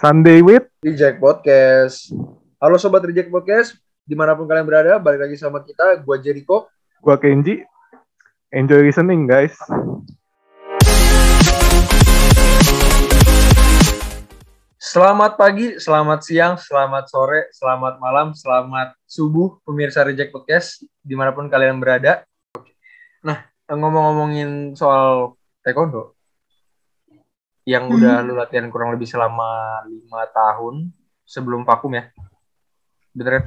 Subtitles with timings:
[0.00, 2.08] Sunday with Reject Podcast.
[2.56, 6.72] Halo Sobat Reject Podcast, di mana pun kalian berada, balik lagi sama kita, gua Jericho.
[7.04, 7.60] gua Kenji.
[8.48, 9.52] Enjoy listening guys.
[14.80, 21.36] Selamat pagi, selamat siang, selamat sore, selamat malam, selamat subuh, pemirsa Reject Podcast, di mana
[21.36, 22.24] pun kalian berada.
[23.20, 26.16] Nah, ngomong-ngomongin soal taekwondo,
[27.64, 27.96] yang Hmm.
[27.96, 29.48] udah lu latihan kurang lebih selama
[29.86, 30.90] lima tahun
[31.24, 32.08] sebelum vakum ya,
[33.12, 33.44] bener kan?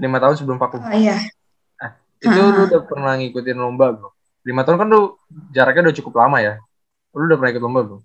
[0.00, 0.80] Lima tahun sebelum vakum.
[0.80, 1.20] Oh iya,
[2.20, 2.52] Itu Ah.
[2.52, 4.12] lu udah pernah ngikutin lomba belum?
[4.44, 5.16] Lima tahun kan lu
[5.50, 6.54] jaraknya udah cukup lama ya.
[7.16, 8.02] Lu udah pernah ikut lomba belum?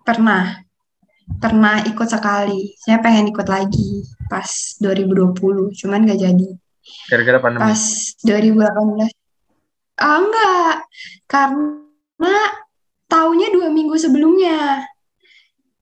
[0.00, 0.58] pernah.
[1.38, 2.74] Pernah ikut sekali.
[2.74, 4.48] Saya pengen ikut lagi pas
[4.82, 6.48] 2020, cuman gak jadi.
[7.06, 7.62] Gara-gara pandemi.
[7.70, 7.82] Pas
[8.26, 9.14] 2018.
[9.94, 10.74] Ah, enggak.
[11.26, 12.34] Karena
[13.10, 14.86] taunya dua minggu sebelumnya.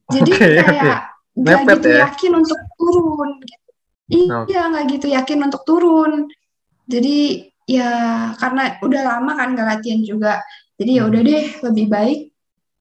[0.09, 0.99] Jadi Oke, kayak
[1.39, 1.99] gak Mepet gitu ya?
[2.09, 3.31] yakin untuk turun.
[4.49, 6.13] Iya, nggak gitu yakin untuk turun.
[6.89, 7.17] Jadi
[7.69, 7.91] ya
[8.41, 10.41] karena udah lama kan gak latihan juga.
[10.81, 11.11] Jadi ya Hmm.
[11.13, 12.19] udah deh lebih baik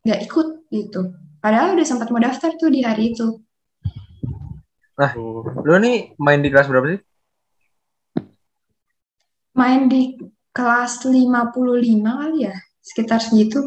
[0.07, 1.01] nggak ikut gitu.
[1.43, 3.27] Padahal udah sempat mau daftar tuh di hari itu.
[5.67, 6.99] Lu nih main di kelas berapa sih?
[9.57, 10.01] Main di
[10.53, 13.59] kelas 55 kali ya, sekitar segitu.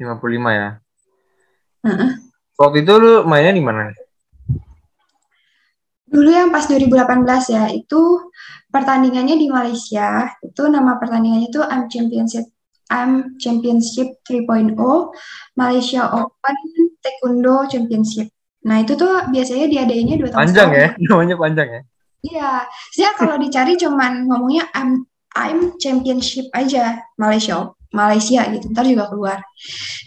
[0.00, 0.68] 55 ya.
[1.84, 2.10] Heeh.
[2.54, 3.90] Waktu itu lu mainnya di mana?
[6.06, 8.30] Dulu yang pas 2018 ya, itu
[8.70, 10.30] pertandingannya di Malaysia.
[10.38, 12.46] Itu nama pertandingannya itu AM Championship
[12.92, 14.76] AM Championship 3.0
[15.56, 16.56] Malaysia Open
[17.00, 18.28] Taekwondo Championship.
[18.64, 20.80] Nah, itu tuh biasanya diadainnya dua tahun Panjang sekali.
[20.80, 21.82] ya, namanya panjang ya.
[22.24, 22.50] Iya,
[22.96, 25.04] saya kalau dicari cuman ngomongnya I'm
[25.36, 29.38] I'm Championship aja Malaysia Malaysia gitu, ntar juga keluar.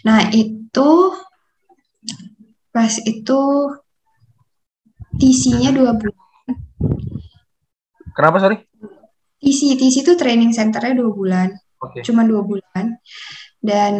[0.04, 0.90] Nah itu
[2.68, 3.40] pas itu
[5.18, 6.26] TC-nya dua bulan.
[8.12, 8.60] Kenapa sorry?
[9.38, 11.48] TC TC itu training centernya dua bulan,
[11.82, 12.04] Oke.
[12.04, 12.98] cuma dua bulan.
[13.58, 13.94] Dan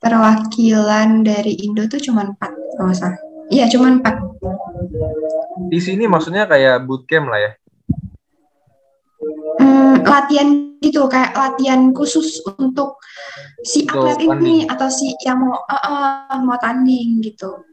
[0.00, 3.20] perwakilan dari Indo tuh cuma empat, kalau salah.
[3.48, 4.16] Iya, cuma empat.
[5.72, 7.52] Di sini maksudnya kayak bootcamp lah ya.
[10.16, 10.48] Latihan
[10.82, 13.00] gitu kayak latihan khusus untuk
[13.64, 14.58] si Untuk atlet ini tanding.
[14.68, 17.64] atau si yang mau eh, eh, mau tanding gitu.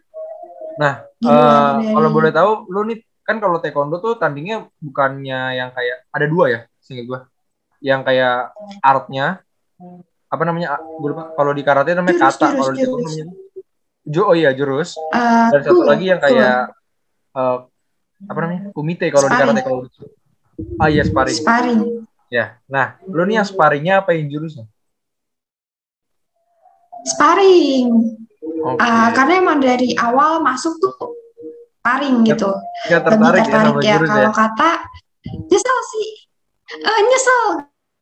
[0.80, 6.08] Nah, dari- kalau boleh tahu, lu nih kan kalau taekwondo tuh tandingnya bukannya yang kayak
[6.12, 7.20] ada dua ya, seingat gua.
[7.84, 8.36] Yang kayak
[8.82, 9.44] artnya
[10.32, 10.80] apa namanya?
[10.80, 11.30] Gue lupa.
[11.36, 13.26] Kalau di karate namanya Jurus, kata, kalau di taekwondo namanya
[14.04, 15.00] ju oh iya jurus.
[15.00, 16.74] Eh, Dan satu tuh, lagi yang kayak
[17.38, 17.58] eh,
[18.28, 18.62] apa namanya?
[18.76, 19.84] Kumite kalau di karate kalau
[20.78, 21.38] Ah iya sparring.
[21.38, 21.82] sparring.
[22.34, 22.58] Ya.
[22.66, 24.66] Nah, lu nih yang sparringnya apa yang jurusnya?
[27.06, 27.88] Sparring.
[28.64, 28.80] Oke.
[28.80, 30.94] Ah, karena emang dari awal masuk tuh
[31.78, 32.50] sparring gitu.
[32.90, 34.14] Lebih tertarik ya tertarik sama ya jurus ya?
[34.18, 34.72] kalau kata
[35.46, 36.10] nyesel sih.
[36.74, 37.42] Eh, nyesel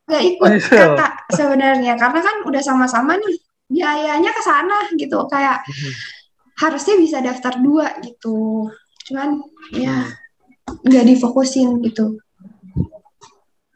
[0.07, 0.79] gak ikut Oh, nyesel.
[0.95, 3.35] kata sebenarnya karena kan udah sama-sama nih
[3.67, 5.91] biayanya ke sana gitu kayak Mhm.
[6.59, 8.67] harusnya bisa daftar dua gitu
[9.07, 9.39] cuman
[9.71, 10.03] ya
[10.67, 10.83] Hmm.
[10.83, 12.19] nggak difokusin gitu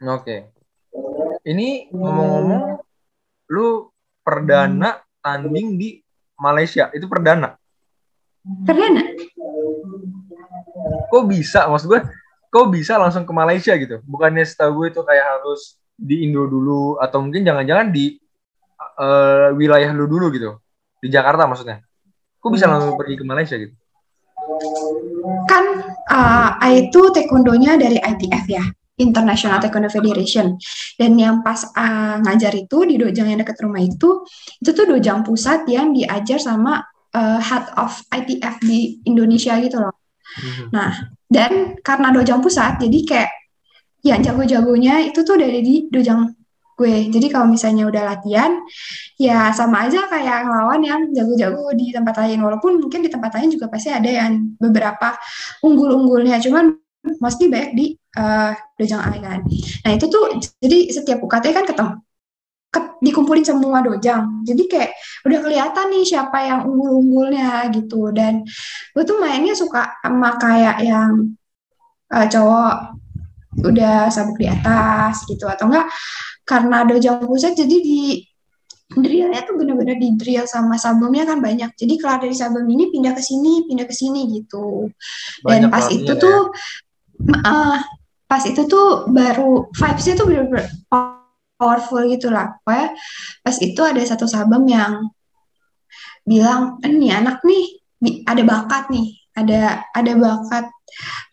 [0.02, 0.52] Oke.
[1.46, 2.62] Ini ngomong-ngomong,
[3.54, 3.88] lu
[4.20, 6.00] perdana tanding di
[6.36, 6.90] Malaysia.
[6.92, 7.54] Itu perdana.
[8.66, 9.02] perdana
[11.08, 11.70] Kok bisa?
[11.70, 12.00] Maksud gue,
[12.50, 14.02] kok bisa langsung ke Malaysia gitu?
[14.04, 18.20] Bukannya setahu gue itu kayak harus di Indo dulu, atau mungkin jangan-jangan di
[19.00, 20.60] eh, wilayah lu dulu gitu.
[21.00, 21.80] Di Jakarta maksudnya.
[22.42, 23.72] Kok bisa langsung pergi ke Malaysia gitu?
[25.46, 25.64] kan
[26.10, 28.64] uh, itu taekwondonya dari ITF ya
[28.96, 30.56] International Taekwondo Federation.
[30.96, 34.24] Dan yang pas uh, ngajar itu di dojang yang dekat rumah itu
[34.60, 36.80] itu tuh dojang pusat yang diajar sama
[37.12, 39.94] uh, head of ITF di Indonesia gitu loh.
[40.36, 40.68] Mhm.
[41.32, 43.32] dan karena dojang pusat jadi kayak
[44.04, 46.28] yang jago-jagonya itu tuh dari di dojang
[46.76, 47.08] gue.
[47.08, 48.52] Jadi kalau misalnya udah latihan
[49.16, 52.38] ya sama aja kayak ngelawan yang jago-jago di tempat lain.
[52.44, 55.16] Walaupun mungkin di tempat lain juga pasti ada yang beberapa
[55.64, 56.36] unggul-unggulnya.
[56.44, 56.85] Cuman
[57.22, 57.86] mostly banyak di
[58.18, 59.40] eh, dojang kan.
[59.84, 60.24] Nah itu tuh
[60.62, 61.92] jadi setiap UKT kan ketemu
[62.74, 64.42] ke- dikumpulin semua dojang.
[64.44, 64.90] Jadi kayak
[65.26, 68.10] udah kelihatan nih siapa yang unggul-unggulnya gitu.
[68.12, 68.44] Dan
[68.92, 71.10] gue tuh mainnya suka sama kayak yang
[72.14, 72.74] eh, cowok
[73.56, 75.88] udah sabuk di atas gitu atau enggak.
[76.46, 78.22] Karena dojang pusat jadi di
[78.86, 81.74] drillnya tuh bener-bener di drill sama sabungnya kan banyak.
[81.74, 84.86] Jadi kelar dari sabung ini pindah ke sini pindah ke sini gitu.
[85.42, 86.22] Dan Banyak pas pelatihnya itu ya.
[86.22, 86.38] tuh
[87.24, 87.78] eh,
[88.26, 90.66] pas itu tuh baru vibes-nya tuh bener-bener
[91.56, 92.58] powerful gitu lah.
[92.62, 92.92] Pokoknya
[93.40, 95.08] pas itu ada satu sabung yang
[96.26, 97.78] bilang ini anak nih
[98.26, 100.66] ada bakat nih ada ada bakat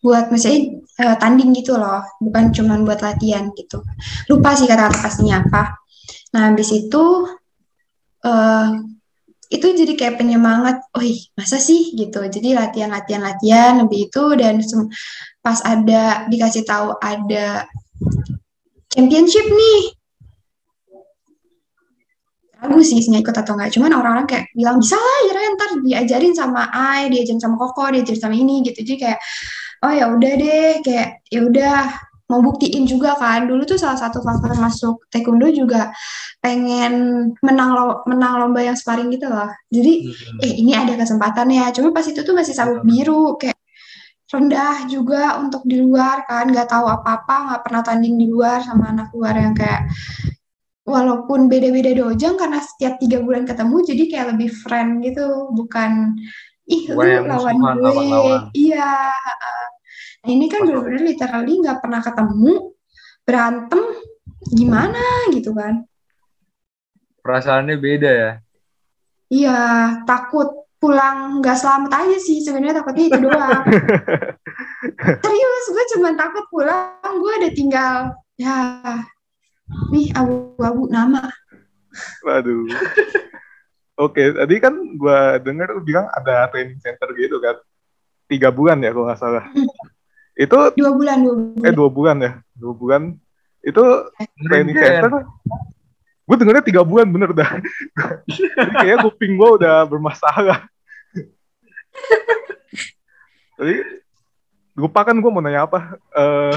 [0.06, 3.82] buat misalnya eh, tanding gitu loh bukan cuman buat latihan gitu.
[4.30, 5.82] Lupa sih kata-kata pastinya apa.
[6.38, 7.04] Nah habis itu
[8.24, 8.70] eh
[9.54, 11.04] itu jadi kayak penyemangat, oh
[11.38, 11.94] masa sih?
[11.94, 12.26] gitu.
[12.26, 14.58] Jadi latihan, latihan, latihan lebih itu dan
[15.44, 17.68] pas ada dikasih tahu ada
[18.88, 19.82] championship nih.
[22.64, 23.76] Ragu sih isinya ikut atau enggak.
[23.76, 28.22] Cuman orang-orang kayak bilang bisa lah ya ntar diajarin sama Ai, diajarin sama Koko, diajarin
[28.24, 28.80] sama ini gitu.
[28.88, 29.20] Jadi kayak
[29.84, 31.76] oh ya udah deh, kayak ya udah
[32.32, 33.52] mau buktiin juga kan.
[33.52, 35.92] Dulu tuh salah satu faktor masuk taekwondo juga
[36.40, 39.52] pengen menang lo- menang lomba yang sparring gitu loh.
[39.68, 39.94] Jadi
[40.40, 41.68] eh ini ada kesempatan ya.
[41.76, 43.60] Cuma pas itu tuh masih sabuk biru kayak
[44.34, 48.90] rendah juga untuk di luar kan, nggak tahu apa-apa, nggak pernah tanding di luar sama
[48.90, 49.86] anak luar yang kayak
[50.84, 56.18] walaupun beda-beda dojang karena setiap tiga bulan ketemu jadi kayak lebih friend gitu, bukan
[56.66, 56.98] ih lu
[57.30, 58.42] lawan gue, lawan-lawan.
[58.58, 59.14] iya.
[59.14, 59.68] heeh.
[60.24, 60.68] Nah, ini kan Masuk.
[60.72, 62.54] bener-bener literally nggak pernah ketemu,
[63.28, 63.84] berantem,
[64.50, 65.04] gimana
[65.36, 65.84] gitu kan.
[67.22, 68.32] Perasaannya beda ya.
[69.28, 69.60] Iya,
[70.08, 73.64] takut pulang nggak selamat aja sih sebenarnya takutnya itu doang.
[75.24, 77.96] Serius, gue cuma takut pulang, gue ada tinggal
[78.36, 78.84] ya
[79.90, 81.32] nih abu-abu nama.
[82.28, 82.68] Waduh.
[83.96, 87.56] Oke, tadi kan gua denger lu bilang ada training center gitu kan.
[88.26, 89.46] Tiga bulan ya kalau nggak salah.
[90.34, 91.62] Itu Dua bulan, dua bulan.
[91.62, 93.02] eh dua bulan ya, dua bulan.
[93.62, 93.84] Itu
[94.50, 94.90] training Keren.
[95.00, 95.12] center.
[96.24, 97.52] Gue dengernya tiga bulan bener dah.
[98.58, 100.66] Jadi kayaknya kuping gue udah bermasalah.
[103.60, 103.76] Jadi
[104.74, 105.98] lupa kan gue mau nanya apa.
[106.14, 106.54] Eh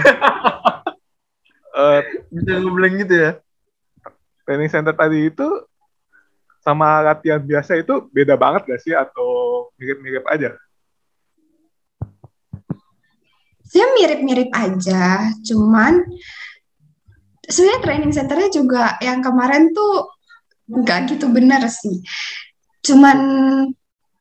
[1.77, 2.01] eh,
[2.33, 3.33] Bisa ngebleng gitu ya.
[4.47, 5.49] training center tadi itu
[6.63, 9.31] sama latihan biasa itu beda banget gak sih atau
[9.75, 10.55] mirip-mirip aja?
[13.67, 16.07] Saya mirip-mirip aja, cuman
[17.43, 20.15] sebenarnya training centernya juga yang kemarin tuh
[20.71, 22.03] nggak gitu bener sih.
[22.87, 23.19] Cuman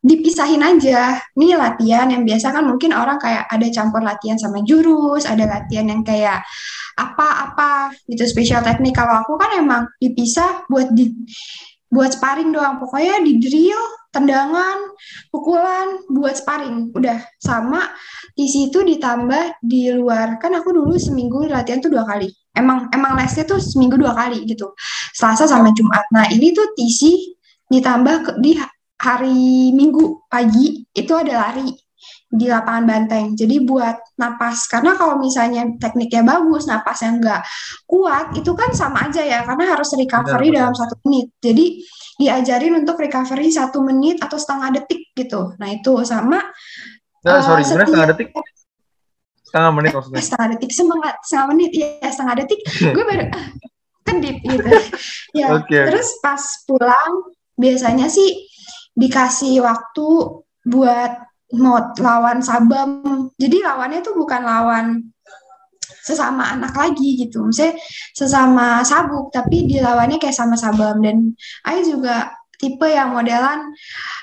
[0.05, 1.17] dipisahin aja.
[1.33, 5.89] Nih latihan yang biasa kan mungkin orang kayak ada campur latihan sama jurus, ada latihan
[5.89, 6.45] yang kayak
[6.93, 8.93] apa-apa gitu special teknik.
[8.93, 11.09] Kalau aku kan emang dipisah buat di
[11.89, 12.77] buat sparring doang.
[12.77, 13.81] Pokoknya di drill,
[14.13, 14.93] tendangan,
[15.33, 16.93] pukulan buat sparring.
[16.93, 17.89] Udah sama
[18.37, 20.37] di situ ditambah di luar.
[20.37, 22.29] Kan aku dulu seminggu latihan tuh dua kali.
[22.53, 24.69] Emang emang lesnya tuh seminggu dua kali gitu.
[25.17, 26.05] Selasa sama Jumat.
[26.13, 27.33] Nah, ini tuh TC
[27.73, 28.53] ditambah ke, di
[29.05, 31.69] hari Minggu pagi itu ada lari
[32.25, 33.25] di lapangan banteng.
[33.37, 37.41] Jadi buat napas karena kalau misalnya tekniknya bagus, napasnya nggak
[37.85, 41.31] kuat, itu kan sama aja ya karena harus recovery Benar, dalam satu menit.
[41.39, 41.65] Jadi
[42.17, 45.53] diajarin untuk recovery satu menit atau setengah detik gitu.
[45.61, 46.41] Nah itu sama
[47.23, 48.27] eh, sorry, gimana setiap- setengah detik?
[49.45, 50.17] Setengah menit maksudnya.
[50.19, 52.59] Eh, setengah detik setengah, setengah menit ya setengah detik
[52.95, 53.45] gue baru ah,
[54.05, 54.69] kedip gitu
[55.39, 55.77] ya Oke.
[55.77, 57.13] terus pas pulang
[57.55, 58.51] biasanya sih
[58.95, 60.07] dikasih waktu
[60.65, 61.11] buat
[61.53, 63.29] mau lawan sabam.
[63.37, 64.85] Jadi lawannya tuh bukan lawan
[66.01, 67.45] sesama anak lagi gitu.
[67.45, 67.77] Misalnya
[68.13, 70.99] sesama sabuk tapi dilawannya kayak sama sabam.
[71.03, 71.37] Dan
[71.67, 73.67] Ai juga tipe yang modelan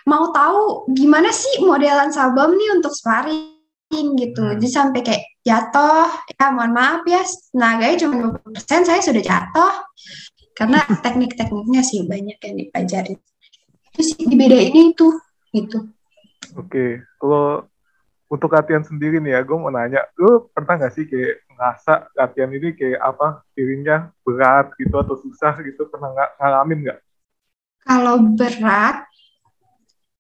[0.09, 4.41] mau tahu gimana sih modelan sabam nih untuk sparring gitu.
[4.41, 4.57] Hmm.
[4.57, 7.21] jadi sampai kayak jatuh ya mohon maaf ya
[7.53, 8.15] tenaganya cuma
[8.57, 9.73] 20% saya sudah jatuh.
[10.53, 13.15] Karena teknik-tekniknya sih banyak yang dipelajari
[13.93, 15.09] itu sih dibedainnya itu
[15.53, 15.79] gitu
[16.53, 17.65] Oke, kalau
[18.29, 22.51] untuk latihan sendiri nih ya, gue mau nanya, lu pernah nggak sih kayak ngerasa latihan
[22.53, 26.99] ini kayak apa, dirinya berat gitu atau susah gitu, pernah nggak ngalamin nggak?
[27.83, 28.97] Kalau berat,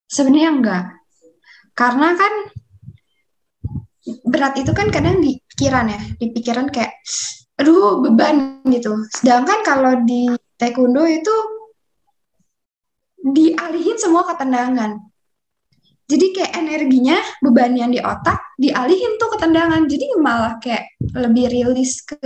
[0.09, 0.85] sebenarnya enggak.
[1.73, 2.33] Karena kan
[4.29, 6.97] berat itu kan kadang di pikiran ya, di pikiran kayak,
[7.61, 8.93] aduh beban gitu.
[9.09, 11.33] Sedangkan kalau di taekwondo itu
[13.23, 14.99] dialihin semua ke tendangan.
[16.11, 19.89] Jadi kayak energinya, beban yang di otak dialihin tuh ke tendangan.
[19.89, 22.21] Jadi malah kayak lebih rilis ke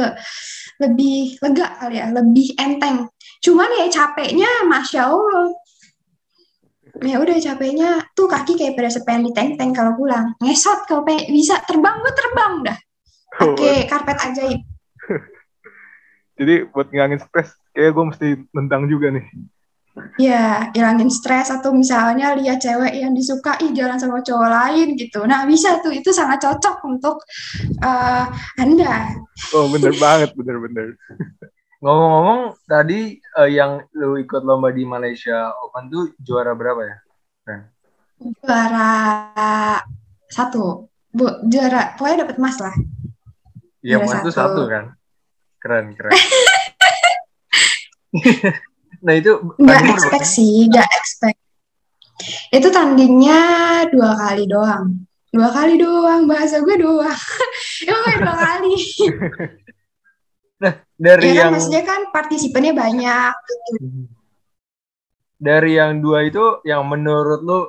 [0.82, 3.06] lebih lega kali ya, lebih enteng.
[3.44, 5.54] Cuman ya capeknya, masya Allah.
[7.04, 10.32] Ya udah capeknya tuh kaki kayak pada pengen diteng-teng kalau pulang.
[10.40, 12.78] Ngesot kalau pengen bisa terbang gue terbang dah.
[13.36, 14.60] Pakai karpet ajaib.
[16.40, 19.24] Jadi buat ngilangin stres, kayak gue mesti nendang juga nih.
[20.20, 25.24] Ya, hilangin stres atau misalnya lihat cewek yang disukai jalan sama cowok lain gitu.
[25.24, 27.16] Nah, bisa tuh itu sangat cocok untuk
[27.80, 28.24] eh,
[28.60, 29.16] Anda.
[29.56, 31.00] Oh bener banget, bener-bener.
[31.80, 36.96] Ngomong-ngomong, tadi eh, yang lu ikut lomba di Malaysia Open tuh juara berapa ya?
[37.44, 37.60] Keren.
[38.20, 38.92] juara
[40.28, 40.92] satu.
[41.16, 42.76] Bu, juara, pokoknya dapat emas lah.
[43.80, 44.60] Iya, Juara mas itu satu.
[44.60, 44.84] satu kan.
[45.56, 46.12] Keren, keren.
[49.02, 50.34] nah itu Nggak expect berapa?
[50.34, 51.38] sih, nggak expect.
[52.48, 53.40] Itu tandingnya
[53.88, 55.04] dua kali doang.
[55.28, 57.12] Dua kali doang, bahasa gue doang.
[57.88, 58.74] Emang kayak dua kali.
[60.96, 63.34] dari Ya kan, yang maksudnya kan partisipannya banyak.
[65.36, 67.60] dari yang dua itu yang menurut lu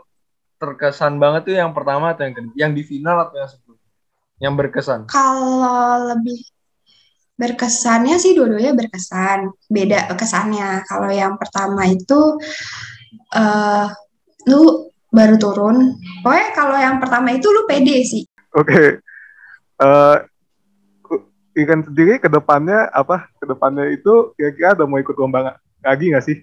[0.56, 2.54] terkesan banget tuh yang pertama atau yang kedua?
[2.56, 3.90] Yang di final atau yang sebelumnya?
[4.38, 5.00] Yang berkesan.
[5.06, 6.40] Kalau lebih
[7.38, 9.54] berkesannya sih dua-duanya berkesan.
[9.70, 10.84] Beda kesannya.
[10.90, 12.42] Kalau yang pertama itu
[13.32, 13.88] eh
[14.50, 15.78] lu baru turun.
[16.26, 18.24] Pokoknya kalau yang pertama itu lu pede sih.
[18.58, 19.00] Oke.
[19.78, 20.18] Eh
[21.58, 23.34] Ikan sendiri ke depannya apa?
[23.42, 26.38] Ke depannya itu kira-kira ada mau ikut lomba lagi nggak sih?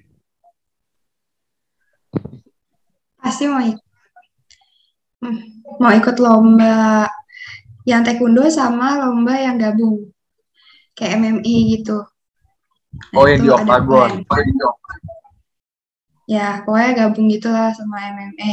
[3.23, 3.79] Pasti mau ikut.
[5.23, 5.39] Hmm,
[5.79, 7.07] Mau ikut lomba
[7.87, 10.11] yang taekwondo sama lomba yang gabung.
[10.95, 12.07] Kayak MMI gitu.
[13.11, 14.11] Nah, Oh yang itu di ada Octagon.
[14.25, 14.47] plan.
[16.25, 18.53] Ya, pokoknya gabung gitu lah sama MMA.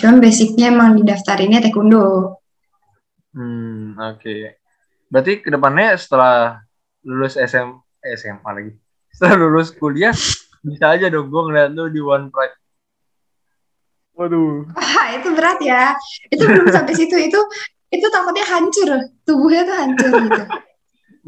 [0.00, 2.38] Cuman basicnya emang didaftarinnya taekwondo.
[3.34, 4.56] Hmm, oke.
[5.10, 6.62] Berarti ke depannya setelah
[7.04, 8.72] lulus SM, eh, SMA lagi.
[9.12, 10.14] Setelah lulus kuliah,
[10.62, 12.56] bisa aja dong gue ngeliat lu di One Pride.
[14.16, 14.66] Waduh.
[14.74, 15.94] Wah, itu berat ya.
[16.30, 17.14] Itu belum sampai situ.
[17.14, 17.38] Itu
[17.88, 18.88] itu takutnya hancur.
[19.22, 20.42] Tubuhnya tuh hancur gitu.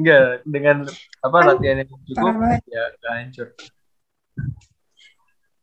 [0.01, 0.77] Enggak, dengan
[1.21, 3.49] apa latihan yang cukup, Parah ya gak hancur.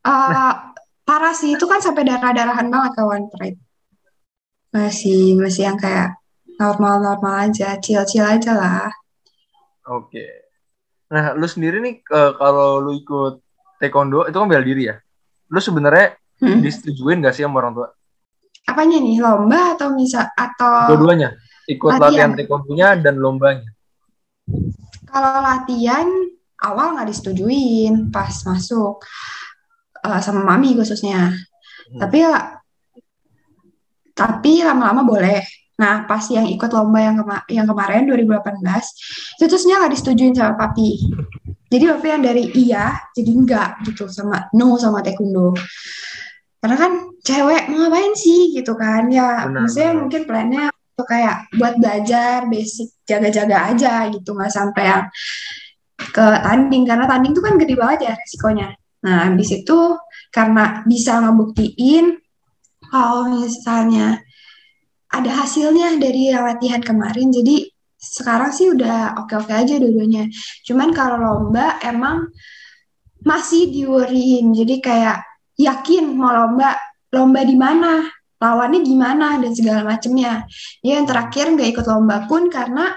[0.06, 0.52] Eh,
[1.02, 1.58] parah sih.
[1.58, 3.58] Itu kan sampai darah-darahan banget One Pride.
[4.70, 6.16] Masih, masih yang kayak
[6.56, 7.76] normal-normal aja.
[7.82, 8.88] Chill-chill aja lah.
[9.88, 10.22] Oke.
[11.08, 13.40] Nah, lu sendiri nih eh, kalau lu ikut
[13.80, 14.96] taekwondo itu kan bela diri ya.
[15.50, 16.62] Lu sebenarnya Hmm.
[16.62, 17.88] disetujuin gak sih sama orang tua?
[18.62, 19.18] Apanya nih?
[19.18, 21.34] Lomba atau misal atau Dua-duanya.
[21.66, 22.30] Ikut Latihan.
[22.30, 23.66] latihan taekwondonya dan lombanya.
[25.08, 26.06] Kalau latihan
[26.60, 29.00] awal nggak disetujuin pas masuk
[30.04, 31.32] eh, sama mami khususnya.
[31.32, 31.98] Hmm.
[31.98, 32.18] Tapi
[34.12, 35.40] tapi lama-lama boleh.
[35.78, 40.58] Nah, pas yang ikut lomba yang kema- yang kemarin 2018 itu terusnya nggak disetujuin sama
[40.58, 41.06] papi.
[41.70, 45.54] Jadi papi yang dari iya jadi enggak gitu sama no sama taekwondo.
[46.58, 50.00] Karena kan cewek mau ngapain sih gitu kan ya Benar, maksudnya benar.
[50.02, 50.64] mungkin plannya
[50.98, 55.04] tuh kayak buat belajar basic jaga-jaga aja gitu nggak sampai yang
[55.94, 58.68] ke tanding karena tanding tuh kan gede banget ya resikonya.
[58.98, 59.78] Nah, habis itu
[60.34, 62.18] karena bisa ngebuktiin
[62.90, 64.18] kalau misalnya
[65.08, 67.64] ada hasilnya dari latihan kemarin, jadi
[67.98, 70.28] sekarang sih udah oke-oke aja dua-duanya.
[70.66, 72.30] Cuman kalau lomba emang
[73.22, 75.18] masih diworryin, jadi kayak
[75.58, 76.78] yakin mau lomba,
[77.10, 78.04] lomba di mana,
[78.38, 80.46] lawannya gimana dan segala macemnya.
[80.82, 82.94] Ya yang terakhir nggak ikut lomba pun karena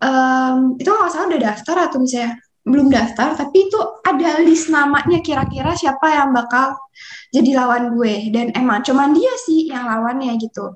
[0.00, 5.20] em, itu nggak salah udah daftar atau misalnya belum daftar, tapi itu ada list namanya
[5.20, 6.72] kira-kira siapa yang bakal
[7.28, 10.72] jadi lawan gue dan emang cuman dia sih yang lawannya gitu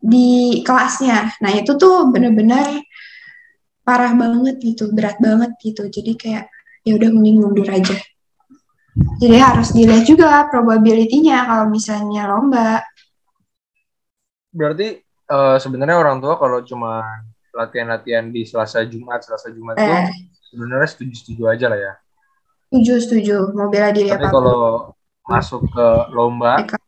[0.00, 1.30] di kelasnya.
[1.38, 2.82] Nah itu tuh bener-bener
[3.86, 5.86] parah banget gitu, berat banget gitu.
[5.86, 6.44] Jadi kayak
[6.82, 7.94] ya udah mending mundur aja.
[9.20, 12.82] Jadi harus dilihat juga probability-nya kalau misalnya lomba.
[14.50, 17.02] Berarti eh, sebenarnya orang tua kalau cuma
[17.50, 20.06] latihan-latihan di Selasa Jumat, Selasa Jumat itu Eh,
[20.50, 21.94] sebenarnya setuju-setuju aja lah ya.
[22.70, 24.94] setuju setuju mau bela diri Tapi apa kalau
[25.26, 26.78] masuk ke lomba Mereka-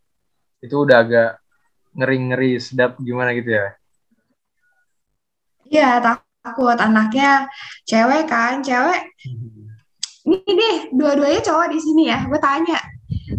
[0.63, 1.31] itu udah agak
[1.93, 3.75] ngeri-ngeri sedap gimana gitu ya.
[5.67, 7.51] Iya takut anaknya
[7.83, 9.11] cewek kan, cewek
[10.23, 12.23] ini deh dua-duanya cowok di sini ya.
[12.31, 12.79] Gue tanya,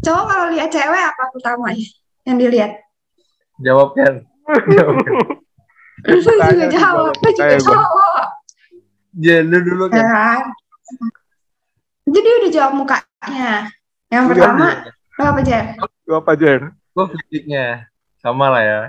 [0.04, 1.88] cowok kalau lihat cewek apa pertamanya
[2.28, 2.83] yang dilihat?
[3.64, 4.14] Jawab kan.
[4.76, 5.16] Jawab kan.
[6.04, 6.34] Juga
[6.68, 7.76] jawab, juga.
[9.14, 10.44] Ya, lu dulu Ya kan.
[12.04, 13.72] Jadi udah jawab mukanya.
[14.12, 14.68] Yang Iya, pertama,
[15.18, 15.66] lo apa Jer?
[16.04, 16.60] Lu apa, Jer?
[16.94, 17.66] Gue fisiknya
[18.20, 18.80] sama lah ya.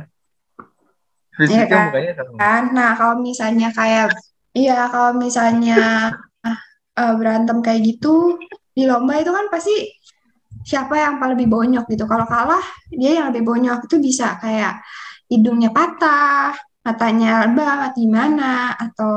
[1.39, 1.85] Fisiknya Iya kan?
[1.89, 2.37] mukanya sama.
[2.37, 2.63] Kan?
[2.75, 4.07] Nah, kalau misalnya kayak,
[4.53, 5.79] iya kalau misalnya
[6.99, 8.37] eh, berantem kayak gitu,
[8.75, 9.75] di lomba itu kan pasti
[10.65, 12.09] siapa yang paling lebih bonyok gitu.
[12.09, 14.81] Kalau kalah, dia yang lebih bonyok itu bisa kayak
[15.29, 19.13] hidungnya patah, matanya lebam, atau gimana, atau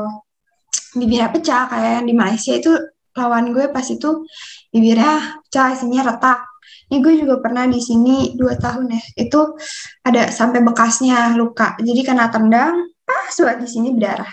[0.93, 2.71] bibirnya pecah kayak yang di Malaysia itu
[3.17, 4.27] lawan gue pas itu
[4.69, 6.39] bibirnya pecah isinya retak.
[6.87, 9.01] Ini gue juga pernah di sini dua tahun ya.
[9.27, 9.59] Itu
[10.07, 11.75] ada sampai bekasnya luka.
[11.79, 14.31] Jadi kena tendang, pas buat di sini berdarah.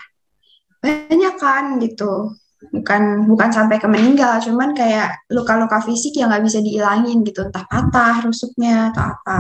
[0.78, 2.30] Banyak kan gitu.
[2.70, 7.44] Bukan bukan sampai ke meninggal cuman kayak luka-luka fisik yang nggak bisa dihilangin gitu.
[7.44, 9.38] Entah patah rusuknya atau apa.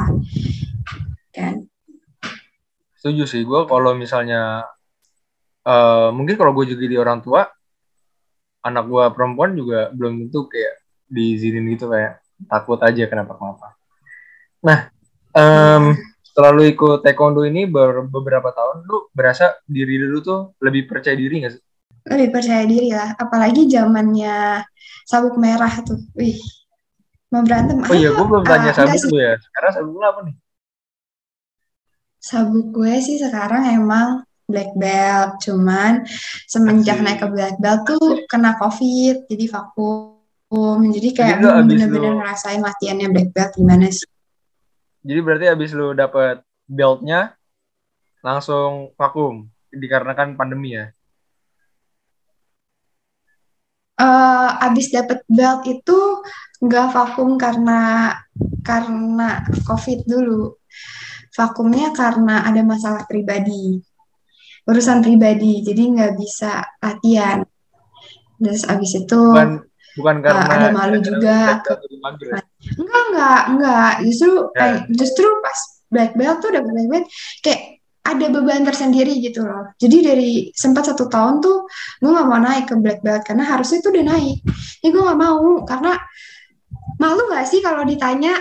[1.30, 1.66] Kan.
[2.98, 4.64] Setuju sih gue kalau misalnya
[5.64, 7.46] uh, mungkin kalau gue juga di orang tua
[8.64, 13.76] anak gue perempuan juga belum tentu kayak diizinin gitu kayak takut aja kenapa kenapa.
[14.64, 14.78] Nah
[15.36, 15.92] um,
[16.24, 21.14] setelah lu ikut taekwondo ini ber beberapa tahun lu berasa diri lu tuh lebih percaya
[21.14, 21.62] diri gak sih
[22.04, 23.16] lebih percaya diri lah.
[23.16, 24.60] Apalagi zamannya
[25.08, 26.00] sabuk merah tuh.
[26.16, 26.36] Wih
[27.32, 27.82] mau berantem.
[27.82, 29.34] Oh iya gue belum tanya uh, sabuk lu ya.
[29.40, 30.36] Sekarang sabuk lu apa nih?
[32.22, 34.08] Sabuk gue sih sekarang emang
[34.46, 35.40] black belt.
[35.42, 36.04] Cuman
[36.46, 37.06] semenjak Asli.
[37.08, 40.78] naik ke black belt tuh kena covid jadi vakum.
[40.94, 44.06] Jadi kayak bener-bener ngerasain latihannya black belt gimana sih?
[45.04, 47.34] Jadi berarti abis lu dapet beltnya
[48.22, 49.50] langsung vakum.
[49.74, 50.94] Dikarenakan pandemi ya
[53.98, 55.98] uh, abis dapet belt itu
[56.64, 58.12] nggak vakum karena
[58.64, 60.56] karena covid dulu.
[61.34, 63.82] Vakumnya karena ada masalah pribadi
[64.64, 67.44] urusan pribadi jadi nggak bisa latihan.
[68.40, 69.62] Terus abis itu bukan,
[69.96, 71.60] bukan karena uh, ada malu juga.
[72.80, 73.92] enggak enggak enggak.
[74.08, 74.68] Justru ya.
[74.90, 75.58] justru pas
[75.92, 77.06] black belt tuh udah black belt
[77.44, 79.72] kayak ada beban tersendiri gitu loh.
[79.80, 81.64] Jadi dari sempat satu tahun tuh
[82.04, 84.38] gue gak mau naik ke black belt karena harusnya itu udah naik.
[84.84, 85.92] Ya gue gak mau karena
[87.00, 88.36] malu gak sih kalau ditanya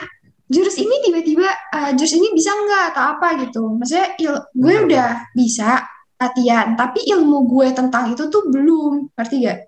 [0.52, 3.64] jurus ini tiba-tiba uh, jurus ini bisa nggak atau apa gitu.
[3.80, 5.88] Maksudnya il gue udah bisa
[6.20, 9.60] latihan, tapi ilmu gue tentang itu tuh belum, ngerti gak?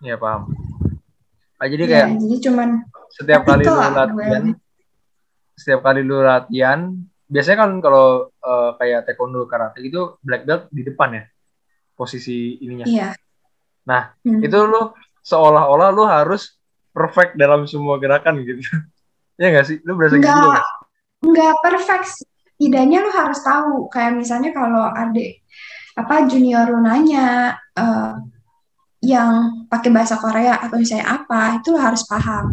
[0.00, 0.48] Iya paham.
[1.60, 2.68] Ah, jadi ya, kayak jadi cuman
[3.12, 4.28] setiap kali lu latihan, gue.
[5.60, 6.80] setiap kali lu latihan
[7.30, 11.24] biasanya kan kalau uh, kayak taekwondo karate itu black belt di depan ya
[11.94, 12.84] posisi ininya.
[12.90, 13.08] Iya.
[13.86, 14.42] Nah, hmm.
[14.42, 14.90] itu lu
[15.22, 16.58] seolah-olah lu harus
[16.90, 18.58] perfect dalam semua gerakan gitu.
[19.40, 19.78] ya nggak sih?
[19.86, 20.66] Lu berasa gitu nggak,
[21.22, 22.26] Enggak perfect.
[22.58, 23.86] Tidaknya lu harus tahu.
[23.88, 25.46] Kayak misalnya kalau adik
[25.94, 28.16] apa junior lu nanya uh,
[29.00, 32.52] yang pakai bahasa Korea atau misalnya apa, itu lu harus paham.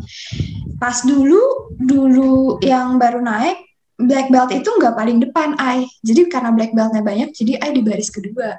[0.80, 3.67] Pas dulu, dulu yang baru naik,
[3.98, 5.90] black belt itu nggak paling depan I.
[6.06, 8.58] Jadi karena black beltnya banyak, jadi I di baris kedua.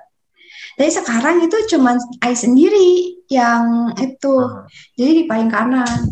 [0.78, 4.30] Tapi sekarang itu cuma I sendiri yang itu.
[4.30, 4.62] Uh.
[4.94, 6.06] Jadi di paling kanan.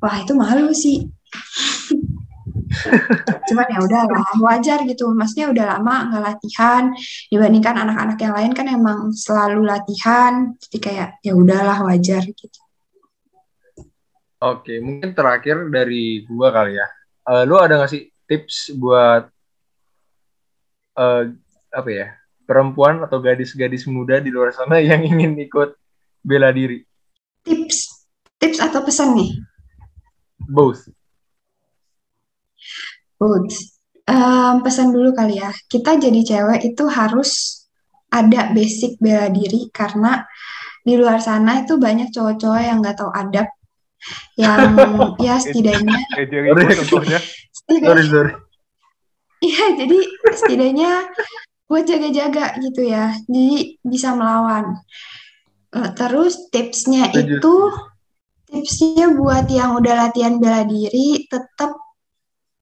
[0.00, 1.08] Wah, itu malu sih.
[3.48, 5.08] Cuman ya udah lah, wajar gitu.
[5.16, 6.92] Maksudnya udah lama nggak latihan
[7.32, 10.52] dibandingkan anak-anak yang lain kan emang selalu latihan.
[10.68, 12.60] Jadi kayak ya udahlah wajar gitu.
[14.40, 16.88] Oke, mungkin terakhir dari gua kali ya.
[17.24, 19.26] Uh, lu ada nggak sih tips buat
[20.94, 21.22] uh,
[21.74, 22.14] apa ya
[22.46, 25.74] perempuan atau gadis-gadis muda di luar sana yang ingin ikut
[26.22, 26.86] bela diri?
[27.42, 28.06] Tips,
[28.38, 29.30] tips atau pesan nih?
[30.46, 30.86] Both.
[33.18, 33.58] Both.
[34.06, 35.50] Um, pesan dulu kali ya.
[35.66, 37.62] Kita jadi cewek itu harus
[38.10, 40.26] ada basic bela diri karena
[40.82, 43.46] di luar sana itu banyak cowok-cowok yang nggak tahu adab
[44.34, 44.74] yang
[45.26, 46.00] ya setidaknya
[47.68, 48.32] sorry sorry.
[49.40, 49.98] Iya jadi
[50.36, 50.92] setidaknya
[51.70, 53.14] buat jaga-jaga gitu ya.
[53.24, 54.76] Jadi bisa melawan.
[55.70, 57.54] Eh, terus tipsnya itu
[58.50, 61.78] tipsnya buat yang udah latihan bela diri tetap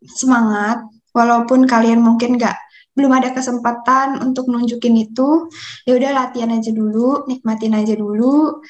[0.05, 0.85] semangat.
[1.17, 2.55] Walaupun kalian mungkin nggak
[2.95, 5.47] belum ada kesempatan untuk nunjukin itu
[5.87, 8.61] ya udah latihan aja dulu nikmatin aja dulu.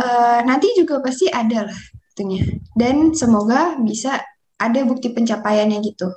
[0.00, 1.80] Uh, nanti juga pasti ada lah
[2.14, 2.48] tentunya.
[2.72, 4.20] Dan semoga bisa
[4.60, 6.12] ada bukti pencapaiannya gitu.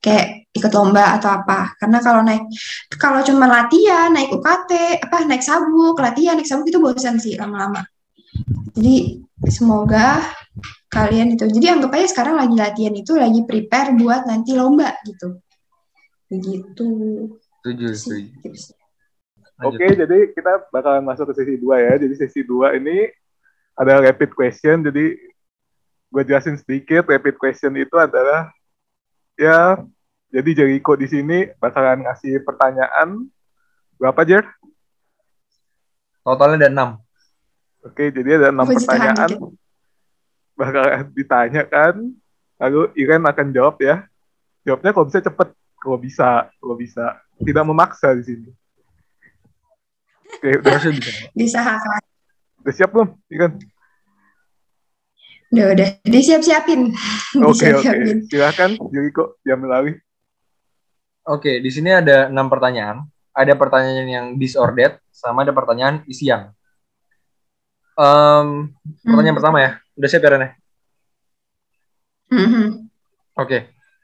[0.00, 1.76] Kayak ikut lomba atau apa.
[1.76, 2.48] Karena kalau naik
[2.96, 7.84] kalau cuma latihan naik UKT apa naik sabuk latihan naik sabuk itu bosan sih lama-lama.
[8.72, 9.20] Jadi
[9.52, 10.24] semoga
[10.88, 15.36] kalian itu jadi anggap aja sekarang lagi latihan itu lagi prepare buat nanti lomba gitu.
[16.32, 16.88] Begitu.
[17.60, 18.72] Setuju setuju.
[19.64, 21.92] Oke, okay, jadi kita bakalan masuk ke sesi 2 ya.
[21.96, 23.08] Jadi sesi 2 ini
[23.72, 24.84] ada rapid question.
[24.84, 25.16] Jadi
[26.10, 27.06] gue jelasin sedikit.
[27.06, 28.50] Rapid question itu adalah
[29.36, 29.80] ya
[30.30, 33.30] jadi Jericho di sini bakalan ngasih pertanyaan
[33.96, 34.44] berapa Jer?
[36.26, 36.90] Totalnya ada enam.
[37.86, 39.30] Oke, jadi ada enam pertanyaan
[40.58, 41.94] bakalan ditanyakan.
[42.56, 44.08] Lalu Iren akan jawab ya.
[44.66, 47.04] Jawabnya kalau bisa cepet, kalau bisa, kalau bisa.
[47.36, 48.50] Tidak memaksa di sini.
[50.26, 51.10] Oke, udah bisa.
[51.36, 51.60] Bisa
[52.64, 53.14] Udah siap belum?
[53.30, 53.52] Ikan?
[55.56, 55.88] Udah, udah.
[56.04, 56.92] Disiap-siapin.
[57.48, 57.80] Oke, oke.
[57.80, 58.28] Okay.
[58.28, 58.70] Silakan,
[59.08, 59.96] kok diambil alih.
[61.24, 63.08] Oke, di sini ada enam pertanyaan.
[63.32, 66.52] Ada pertanyaan yang disordered, sama ada pertanyaan isian.
[67.96, 69.08] Em, Hmm.
[69.08, 69.70] pertanyaan pertama ya.
[69.96, 70.44] Udah siap ya, Ren?
[70.44, 70.50] ya?
[72.36, 72.66] Mhm.
[73.40, 73.58] Oke.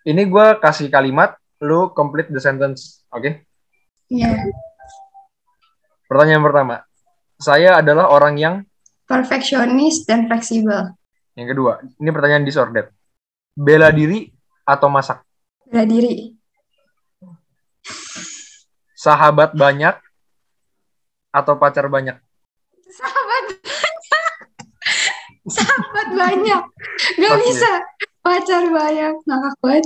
[0.09, 3.05] Ini gue kasih kalimat, lu complete the sentence.
[3.13, 3.45] Oke?
[4.09, 4.41] Iya.
[6.09, 6.77] Pertanyaan pertama.
[7.37, 8.55] Saya adalah orang yang
[9.05, 10.97] Perfeksionis dan fleksibel.
[11.35, 11.81] Yang kedua.
[11.97, 12.89] Ini pertanyaan disordered.
[13.53, 14.29] Bela diri
[14.65, 15.25] atau masak?
[15.65, 16.37] Bela diri.
[18.95, 19.97] Sahabat banyak
[21.33, 22.15] atau pacar banyak?
[22.93, 23.95] Sahabat banyak.
[25.49, 26.63] Sahabat banyak.
[27.19, 27.43] Gak Oke.
[27.43, 27.73] bisa.
[28.23, 29.15] Pacar banyak.
[29.27, 29.85] Ngakak banget.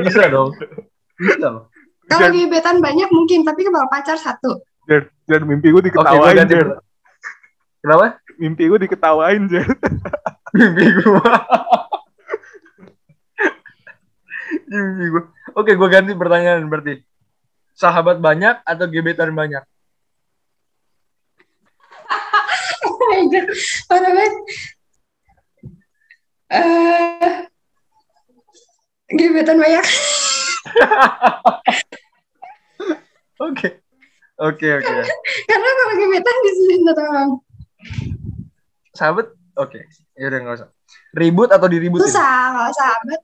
[0.00, 0.54] Bisa dong.
[1.20, 1.68] Bisa loh.
[2.08, 4.60] Kalau Dan- gebetan banyak mungkin, tapi kalau pacar satu.
[4.84, 6.52] Jer, Jer, mimpi gue diketawain, ganti.
[6.52, 6.68] Jer.
[7.80, 8.20] Kenapa?
[8.36, 9.64] Mimpi gue diketawain, Jer.
[10.54, 11.32] Mimpi gue.
[14.70, 15.22] Mimpi gue.
[15.58, 17.02] Oke, gue ganti pertanyaan berarti.
[17.74, 19.66] Sahabat banyak atau gebetan banyak?
[23.90, 24.34] Parah banget.
[26.54, 27.34] Eh,
[29.10, 29.84] gebetan banyak.
[33.42, 33.82] Oke.
[34.34, 34.92] Oke, oke.
[35.46, 37.30] Karena kalau gebetan disuruh orang.
[38.94, 39.34] Sahabat?
[39.54, 39.86] Oke.
[40.14, 40.68] Ya udah nggak usah.
[41.14, 42.04] Ribut atau diributin?
[42.04, 43.20] Susah kalau sahabat.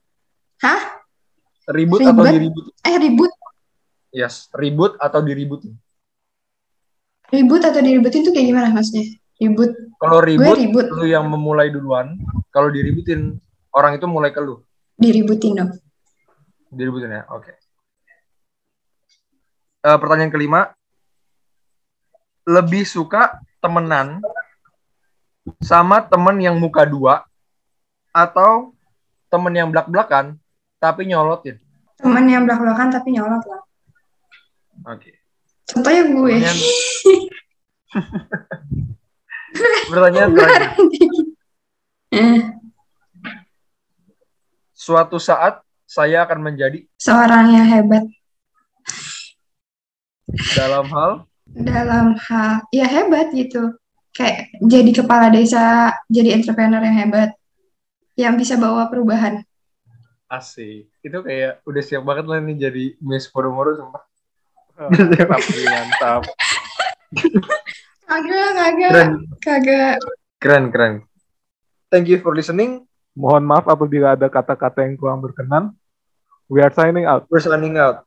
[0.62, 0.80] Hah?
[1.70, 2.34] Ribut atau Ribet?
[2.34, 2.72] diributin?
[2.82, 3.30] Eh ribut.
[4.10, 5.74] Yes, ribut atau diributin.
[7.30, 9.06] Ribut atau diributin tuh kayak gimana maksudnya?
[9.38, 9.70] Ribut.
[9.96, 10.86] Kalau Gue ribut, ribut.
[10.90, 12.18] lu yang memulai duluan.
[12.50, 13.38] Kalau diributin,
[13.70, 14.58] orang itu mulai ke lu.
[14.98, 15.70] Diributin dong.
[16.68, 17.54] Diributin ya, oke.
[19.80, 20.60] Eh, pertanyaan kelima,
[22.44, 24.18] lebih suka temenan
[25.60, 27.24] sama temen yang muka dua
[28.10, 28.74] atau
[29.30, 30.36] temen yang belak-belakan
[30.82, 31.56] tapi nyolotin?
[32.00, 33.62] Temen yang belak-belakan tapi nyolot lah.
[34.88, 35.20] Oke.
[35.68, 36.34] Contohnya gue.
[39.90, 41.08] Pertanyaan, pertanyaan terakhir.
[42.10, 42.40] Eh,
[44.80, 48.00] Suatu saat saya akan menjadi seorang yang hebat
[50.56, 53.76] dalam hal dalam hal ya hebat gitu.
[54.10, 57.30] Kayak jadi kepala desa, jadi entrepreneur yang hebat.
[58.18, 59.40] Yang bisa bawa perubahan.
[60.26, 60.86] asik.
[61.02, 64.04] Itu kayak udah siap banget lah nih jadi Miss Podomoro sumpah.
[64.86, 66.22] mantap, nih, mantap.
[68.06, 69.10] Kagak, kagak, Keren,
[69.42, 69.94] kagak.
[70.38, 70.92] keren, keren.
[71.90, 72.86] Thank you for listening.
[73.12, 75.74] Mohon maaf apabila ada kata-kata yang kurang berkenan.
[76.46, 77.26] We are signing out.
[77.26, 78.06] We're signing out.